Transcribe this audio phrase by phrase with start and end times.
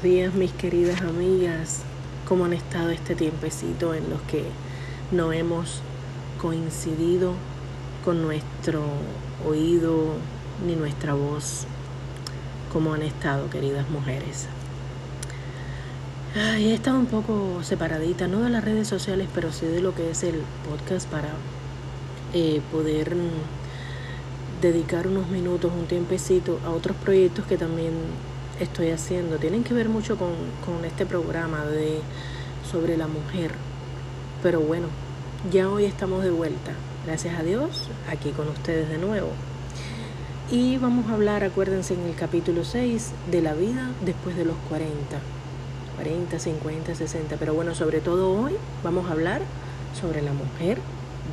[0.00, 1.82] buenos días mis queridas amigas.
[2.26, 4.44] ¿Cómo han estado este tiempecito en los que
[5.10, 5.82] no hemos
[6.40, 7.34] coincidido
[8.04, 8.82] con nuestro
[9.46, 10.14] oído
[10.66, 11.66] ni nuestra voz?
[12.72, 14.46] ¿Cómo han estado, queridas mujeres?
[16.34, 20.10] he estado un poco separadita, no de las redes sociales, pero sí de lo que
[20.10, 21.30] es el podcast para
[22.32, 23.14] eh, poder
[24.62, 27.92] dedicar unos minutos, un tiempecito a otros proyectos que también
[28.60, 29.38] estoy haciendo.
[29.38, 30.30] Tienen que ver mucho con,
[30.64, 32.00] con este programa de
[32.70, 33.52] sobre la mujer.
[34.42, 34.86] Pero bueno,
[35.50, 36.72] ya hoy estamos de vuelta.
[37.06, 39.30] Gracias a Dios, aquí con ustedes de nuevo.
[40.50, 44.56] Y vamos a hablar, acuérdense, en el capítulo 6 de la vida después de los
[44.68, 44.90] 40.
[45.96, 47.36] 40, 50, 60.
[47.36, 49.42] Pero bueno, sobre todo hoy vamos a hablar
[49.98, 50.78] sobre la mujer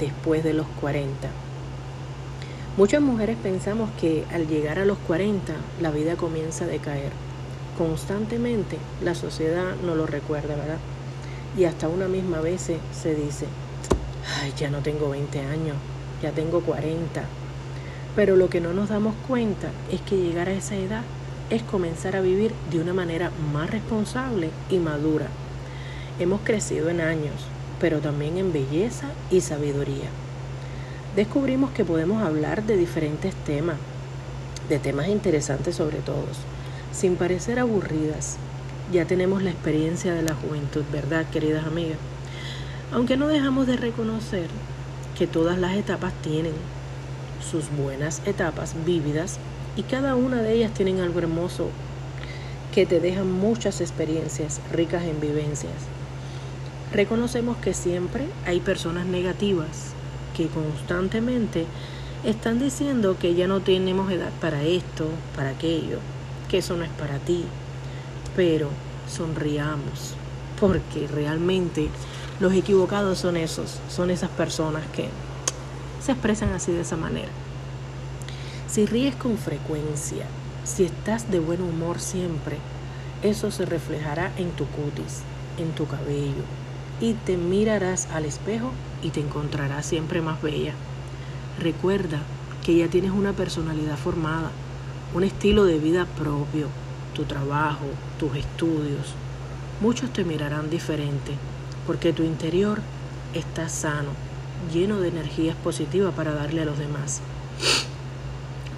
[0.00, 1.28] después de los 40.
[2.76, 7.12] Muchas mujeres pensamos que al llegar a los 40 la vida comienza a decaer.
[7.78, 10.78] Constantemente la sociedad no lo recuerda, ¿verdad?
[11.56, 13.46] Y hasta una misma vez se dice,
[14.40, 15.76] ay, ya no tengo 20 años,
[16.20, 17.22] ya tengo 40.
[18.16, 21.02] Pero lo que no nos damos cuenta es que llegar a esa edad
[21.50, 25.28] es comenzar a vivir de una manera más responsable y madura.
[26.18, 27.36] Hemos crecido en años,
[27.80, 30.23] pero también en belleza y sabiduría
[31.16, 33.76] descubrimos que podemos hablar de diferentes temas,
[34.68, 36.38] de temas interesantes sobre todos,
[36.92, 38.36] sin parecer aburridas.
[38.92, 41.98] Ya tenemos la experiencia de la juventud, ¿verdad, queridas amigas?
[42.92, 44.48] Aunque no dejamos de reconocer
[45.16, 46.54] que todas las etapas tienen
[47.48, 49.38] sus buenas etapas vívidas
[49.76, 51.68] y cada una de ellas tienen algo hermoso
[52.74, 55.72] que te dejan muchas experiencias ricas en vivencias.
[56.92, 59.94] Reconocemos que siempre hay personas negativas
[60.34, 61.66] que constantemente
[62.24, 65.98] están diciendo que ya no tenemos edad para esto, para aquello,
[66.48, 67.44] que eso no es para ti.
[68.36, 68.68] Pero
[69.08, 70.14] sonriamos,
[70.60, 71.88] porque realmente
[72.40, 75.08] los equivocados son esos, son esas personas que
[76.02, 77.30] se expresan así de esa manera.
[78.68, 80.26] Si ríes con frecuencia,
[80.64, 82.56] si estás de buen humor siempre,
[83.22, 85.20] eso se reflejará en tu cutis,
[85.58, 86.42] en tu cabello,
[87.00, 88.70] y te mirarás al espejo
[89.02, 90.74] y te encontrarás siempre más bella.
[91.58, 92.20] Recuerda
[92.64, 94.50] que ya tienes una personalidad formada,
[95.14, 96.68] un estilo de vida propio,
[97.14, 97.86] tu trabajo,
[98.18, 99.14] tus estudios.
[99.80, 101.32] Muchos te mirarán diferente
[101.86, 102.80] porque tu interior
[103.34, 104.10] está sano,
[104.72, 107.20] lleno de energías positivas para darle a los demás.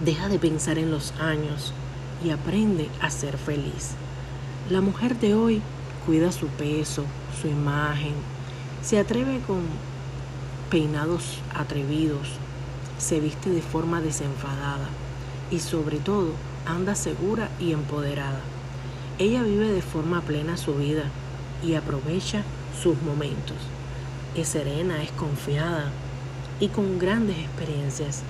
[0.04, 1.72] Deja de pensar en los años
[2.24, 3.92] y aprende a ser feliz.
[4.68, 5.62] La mujer de hoy
[6.06, 7.04] cuida su peso,
[7.40, 8.14] su imagen,
[8.82, 9.62] se atreve con
[10.70, 12.28] peinados atrevidos,
[12.98, 14.88] se viste de forma desenfadada
[15.50, 16.30] y sobre todo
[16.64, 18.40] anda segura y empoderada.
[19.18, 21.10] Ella vive de forma plena su vida
[21.64, 22.42] y aprovecha
[22.80, 23.56] sus momentos.
[24.36, 25.90] Es serena, es confiada
[26.60, 28.22] y con grandes experiencias.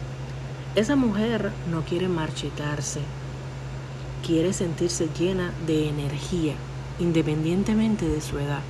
[0.74, 3.00] Esa mujer no quiere marchitarse,
[4.24, 6.54] quiere sentirse llena de energía
[6.98, 8.60] independientemente de su edad.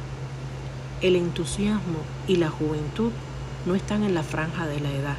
[1.03, 3.13] El entusiasmo y la juventud
[3.67, 5.17] no están en la franja de la edad,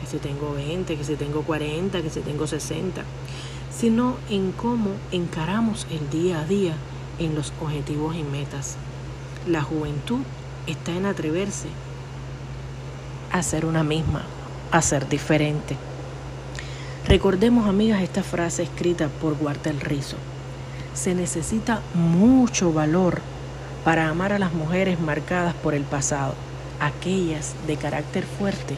[0.00, 3.02] que si tengo 20, que si tengo 40, que si tengo 60,
[3.76, 6.74] sino en cómo encaramos el día a día
[7.18, 8.76] en los objetivos y metas.
[9.46, 10.20] La juventud
[10.66, 11.68] está en atreverse
[13.32, 14.24] a ser una misma,
[14.70, 15.76] a ser diferente.
[17.06, 20.16] Recordemos, amigas, esta frase escrita por Walter Rizzo
[20.96, 23.20] se necesita mucho valor
[23.84, 26.34] para amar a las mujeres marcadas por el pasado,
[26.80, 28.76] aquellas de carácter fuerte,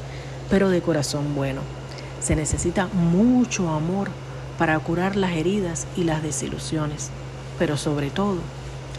[0.51, 1.61] pero de corazón bueno.
[2.21, 4.11] Se necesita mucho amor
[4.59, 7.11] para curar las heridas y las desilusiones,
[7.59, 8.39] pero sobre todo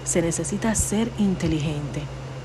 [0.05, 2.01] se necesita ser inteligente,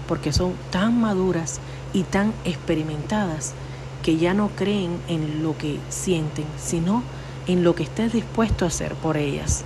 [0.08, 1.60] porque son tan maduras
[1.94, 3.54] y tan experimentadas
[4.02, 7.02] que ya no creen en lo que sienten, sino
[7.46, 9.64] en lo que estés dispuesto a hacer por ellas.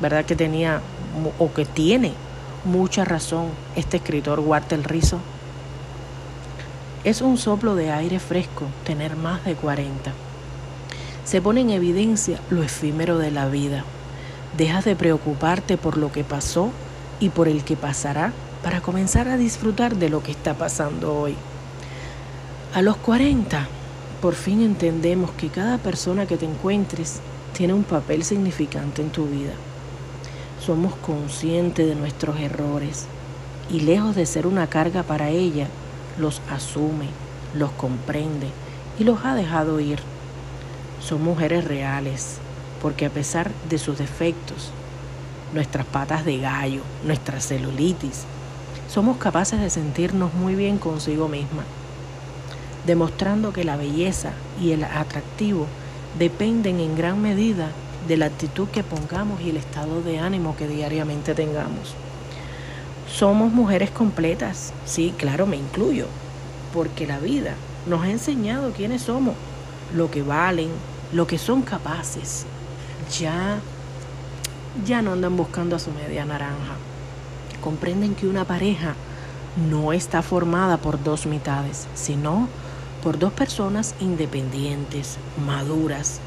[0.00, 0.24] ¿Verdad?
[0.24, 0.80] Que tenía
[1.38, 2.12] o que tiene
[2.64, 5.18] mucha razón este escritor Walter Rizzo.
[7.04, 10.12] Es un soplo de aire fresco tener más de 40.
[11.24, 13.84] Se pone en evidencia lo efímero de la vida.
[14.56, 16.70] Dejas de preocuparte por lo que pasó
[17.20, 18.32] y por el que pasará
[18.62, 21.34] para comenzar a disfrutar de lo que está pasando hoy.
[22.74, 23.66] A los 40,
[24.22, 27.20] por fin entendemos que cada persona que te encuentres
[27.52, 29.52] tiene un papel significante en tu vida
[30.64, 33.04] somos conscientes de nuestros errores
[33.70, 35.66] y lejos de ser una carga para ella,
[36.18, 37.08] los asume,
[37.54, 38.48] los comprende
[38.98, 39.98] y los ha dejado ir.
[41.00, 42.38] Son mujeres reales,
[42.80, 44.70] porque a pesar de sus defectos,
[45.52, 48.24] nuestras patas de gallo, nuestra celulitis.
[48.88, 51.64] Somos capaces de sentirnos muy bien consigo misma,
[52.86, 55.66] demostrando que la belleza y el atractivo
[56.18, 57.68] dependen en gran medida
[58.08, 61.94] de la actitud que pongamos y el estado de ánimo que diariamente tengamos.
[63.12, 66.06] Somos mujeres completas, sí, claro, me incluyo,
[66.72, 67.54] porque la vida
[67.86, 69.34] nos ha enseñado quiénes somos,
[69.94, 70.70] lo que valen,
[71.12, 72.46] lo que son capaces.
[73.18, 73.60] Ya
[74.84, 76.74] ya no andan buscando a su media naranja.
[77.60, 78.94] Comprenden que una pareja
[79.70, 82.48] no está formada por dos mitades, sino
[83.02, 86.20] por dos personas independientes, maduras,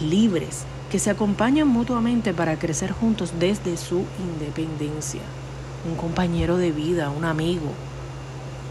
[0.00, 0.64] libres,
[0.96, 5.20] que se acompañan mutuamente para crecer juntos desde su independencia.
[5.86, 7.68] Un compañero de vida, un amigo,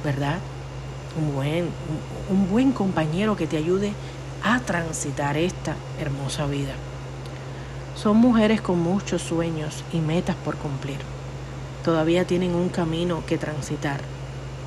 [0.04, 0.40] ¿verdad?
[1.20, 1.70] Un buen,
[2.32, 3.94] un, buen compañero que te ayude
[4.44, 6.74] a transitar esta hermosa vida.
[7.94, 10.98] Son mujeres con muchos sueños y metas por cumplir.
[11.84, 14.00] Todavía tienen un camino que transitar,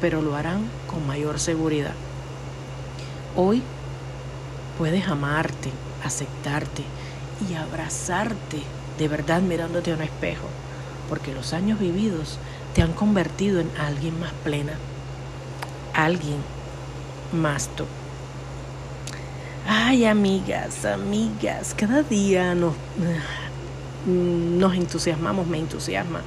[0.00, 1.94] pero lo harán con mayor seguridad.
[3.34, 3.64] Hoy
[4.78, 5.72] puedes amarte,
[6.05, 6.84] aceptarte
[7.49, 8.62] y abrazarte
[8.99, 10.46] de verdad mirándote a un espejo,
[11.08, 12.38] porque los años vividos
[12.75, 14.73] te han convertido en alguien más plena,
[15.94, 16.38] alguien
[17.32, 17.85] más tú.
[19.67, 22.75] Ay, amigas, amigas, cada día nos,
[24.06, 26.23] nos entusiasmamos, me entusiasma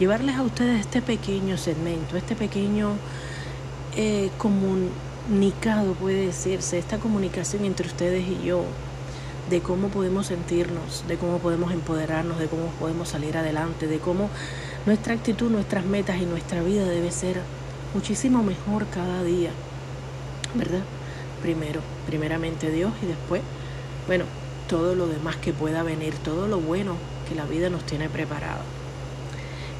[0.00, 2.92] llevarles a ustedes este pequeño segmento, este pequeño
[3.96, 8.64] eh, comunicado, puede decirse, esta comunicación entre ustedes y yo,
[9.50, 14.30] de cómo podemos sentirnos, de cómo podemos empoderarnos, de cómo podemos salir adelante, de cómo
[14.86, 17.40] nuestra actitud, nuestras metas y nuestra vida debe ser
[17.92, 19.50] muchísimo mejor cada día,
[20.54, 20.82] ¿verdad?
[21.40, 23.42] primero, primeramente Dios y después,
[24.06, 24.24] bueno,
[24.68, 26.94] todo lo demás que pueda venir, todo lo bueno
[27.28, 28.60] que la vida nos tiene preparado.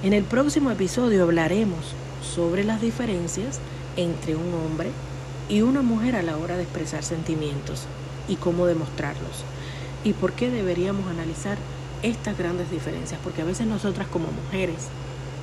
[0.03, 1.95] En el próximo episodio hablaremos
[2.35, 3.61] sobre las diferencias
[3.97, 4.91] entre un hombre
[5.49, 7.85] y una mujer a la hora de expresar sentimientos
[8.29, 9.45] y cómo demostrarlos
[10.05, 11.59] y por qué deberíamos analizar
[12.03, 14.89] estas grandes diferencias, porque a veces nosotras como mujeres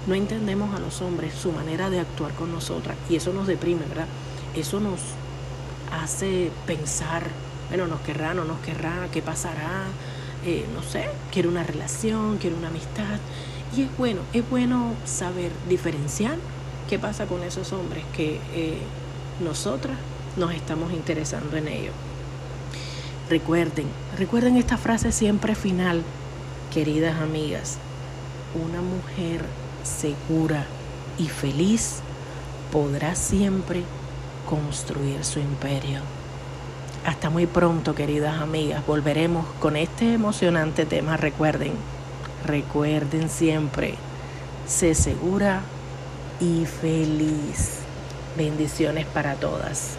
[0.07, 3.85] no entendemos a los hombres su manera de actuar con nosotras y eso nos deprime,
[3.87, 4.07] ¿verdad?
[4.55, 4.99] Eso nos
[5.91, 7.23] hace pensar,
[7.69, 9.85] bueno, nos querrá, no nos querrá, qué pasará,
[10.45, 13.19] eh, no sé, quiere una relación, quiere una amistad.
[13.75, 16.37] Y es bueno, es bueno saber diferenciar
[16.89, 18.77] qué pasa con esos hombres que eh,
[19.43, 19.97] nosotras
[20.37, 21.93] nos estamos interesando en ellos.
[23.29, 23.87] Recuerden,
[24.17, 26.01] recuerden esta frase siempre final,
[26.73, 27.77] queridas amigas.
[28.55, 29.41] Una mujer
[29.83, 30.65] segura
[31.17, 31.99] y feliz
[32.71, 33.83] podrá siempre
[34.49, 35.99] construir su imperio.
[37.05, 38.85] Hasta muy pronto, queridas amigas.
[38.87, 41.17] Volveremos con este emocionante tema.
[41.17, 41.73] Recuerden,
[42.45, 43.95] recuerden siempre,
[44.65, 45.63] sé segura
[46.39, 47.79] y feliz.
[48.37, 49.97] Bendiciones para todas.